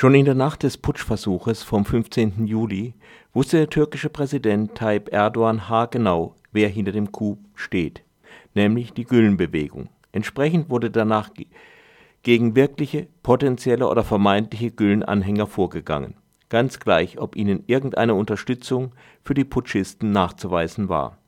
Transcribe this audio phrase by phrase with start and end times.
[0.00, 2.46] Schon in der Nacht des Putschversuches vom 15.
[2.46, 2.94] Juli
[3.34, 8.02] wusste der türkische Präsident Tayyip Erdogan haargenau, wer hinter dem Coup steht,
[8.54, 9.90] nämlich die Gülenbewegung.
[10.10, 11.28] Entsprechend wurde danach
[12.22, 16.14] gegen wirkliche, potenzielle oder vermeintliche Gülen-Anhänger vorgegangen,
[16.48, 18.92] ganz gleich, ob ihnen irgendeine Unterstützung
[19.22, 21.18] für die Putschisten nachzuweisen war.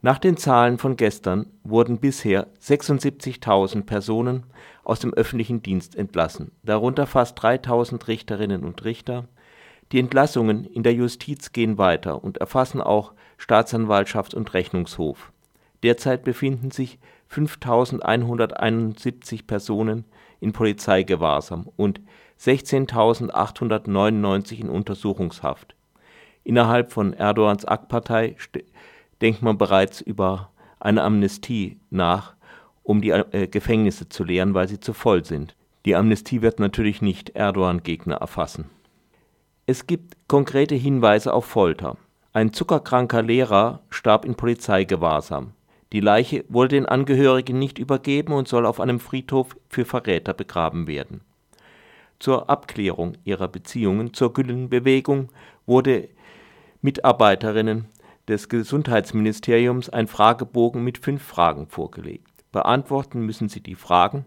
[0.00, 4.46] Nach den Zahlen von gestern wurden bisher 76.000 Personen
[4.84, 9.26] aus dem öffentlichen Dienst entlassen, darunter fast 3.000 Richterinnen und Richter.
[9.90, 15.32] Die Entlassungen in der Justiz gehen weiter und erfassen auch Staatsanwaltschaft und Rechnungshof.
[15.82, 17.00] Derzeit befinden sich
[17.32, 20.04] 5.171 Personen
[20.38, 22.00] in Polizeigewahrsam und
[22.40, 25.74] 16.899 in Untersuchungshaft.
[26.44, 28.36] Innerhalb von Erdogans AK-Partei
[29.20, 30.50] denkt man bereits über
[30.80, 32.34] eine Amnestie nach,
[32.82, 35.54] um die äh, Gefängnisse zu leeren, weil sie zu voll sind.
[35.84, 38.66] Die Amnestie wird natürlich nicht Erdogan-Gegner erfassen.
[39.66, 41.96] Es gibt konkrete Hinweise auf Folter.
[42.32, 45.52] Ein zuckerkranker Lehrer starb in Polizeigewahrsam.
[45.92, 50.86] Die Leiche wurde den Angehörigen nicht übergeben und soll auf einem Friedhof für Verräter begraben
[50.86, 51.22] werden.
[52.18, 55.28] Zur Abklärung ihrer Beziehungen zur Güllenbewegung
[55.66, 56.08] wurde
[56.82, 57.86] Mitarbeiterinnen
[58.28, 62.30] des Gesundheitsministeriums ein Fragebogen mit fünf Fragen vorgelegt.
[62.52, 64.24] Beantworten müssen Sie die Fragen: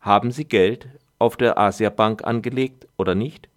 [0.00, 3.48] Haben Sie Geld auf der Asiabank angelegt oder nicht?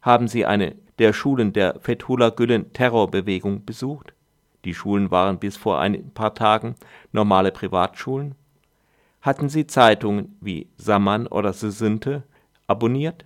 [0.00, 4.14] Haben Sie eine der Schulen der Fethullah Gülen Terrorbewegung besucht?
[4.64, 6.74] Die Schulen waren bis vor ein paar Tagen
[7.12, 8.34] normale Privatschulen.
[9.20, 12.22] Hatten Sie Zeitungen wie Saman oder Sesinte
[12.66, 13.24] abonniert?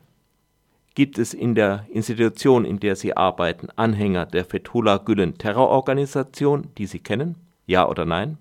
[0.94, 6.84] Gibt es in der Institution, in der Sie arbeiten, Anhänger der Fethullah Gülen Terrororganisation, die
[6.84, 7.36] Sie kennen?
[7.66, 8.36] Ja oder nein?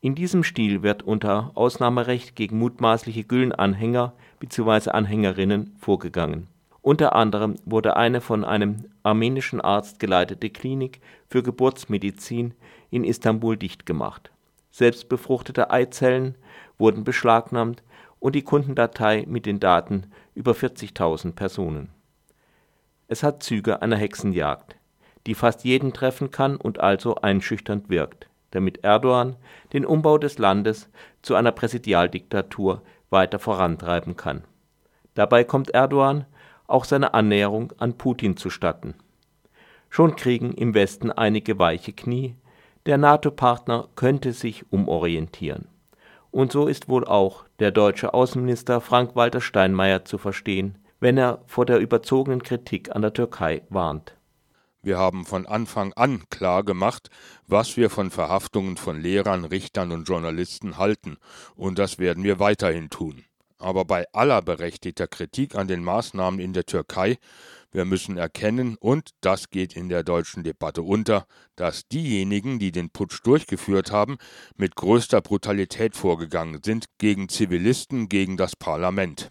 [0.00, 4.90] In diesem Stil wird unter Ausnahmerecht gegen mutmaßliche Gülen-Anhänger bzw.
[4.90, 6.48] Anhängerinnen vorgegangen.
[6.80, 12.54] Unter anderem wurde eine von einem armenischen Arzt geleitete Klinik für Geburtsmedizin
[12.90, 14.30] in Istanbul dicht gemacht.
[14.70, 16.36] Selbstbefruchtete Eizellen
[16.78, 17.82] wurden beschlagnahmt
[18.20, 21.90] und die Kundendatei mit den Daten über 40.000 Personen.
[23.08, 24.76] Es hat Züge einer Hexenjagd,
[25.26, 29.36] die fast jeden treffen kann und also einschüchternd wirkt, damit Erdogan
[29.72, 30.88] den Umbau des Landes
[31.22, 34.42] zu einer Präsidialdiktatur weiter vorantreiben kann.
[35.14, 36.26] Dabei kommt Erdogan
[36.66, 38.94] auch seine Annäherung an Putin zustatten.
[39.88, 42.36] Schon kriegen im Westen einige weiche Knie,
[42.86, 45.68] der NATO-Partner könnte sich umorientieren.
[46.36, 51.64] Und so ist wohl auch der deutsche Außenminister Frank-Walter Steinmeier zu verstehen, wenn er vor
[51.64, 54.18] der überzogenen Kritik an der Türkei warnt.
[54.82, 57.08] Wir haben von Anfang an klar gemacht,
[57.46, 61.16] was wir von Verhaftungen von Lehrern, Richtern und Journalisten halten,
[61.54, 63.24] und das werden wir weiterhin tun.
[63.56, 67.16] Aber bei aller berechtigter Kritik an den Maßnahmen in der Türkei
[67.72, 72.90] wir müssen erkennen, und das geht in der deutschen Debatte unter, dass diejenigen, die den
[72.90, 74.16] Putsch durchgeführt haben,
[74.56, 79.30] mit größter Brutalität vorgegangen sind gegen Zivilisten, gegen das Parlament.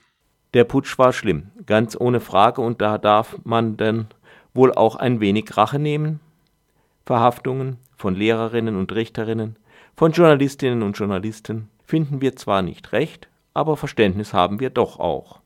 [0.53, 4.07] Der Putsch war schlimm, ganz ohne Frage, und da darf man denn
[4.53, 6.19] wohl auch ein wenig Rache nehmen?
[7.05, 9.57] Verhaftungen von Lehrerinnen und Richterinnen,
[9.95, 15.41] von Journalistinnen und Journalisten finden wir zwar nicht recht, aber Verständnis haben wir doch auch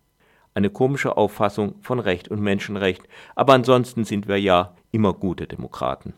[0.60, 3.04] eine komische Auffassung von Recht und Menschenrecht,
[3.36, 6.14] aber ansonsten sind wir ja immer gute Demokraten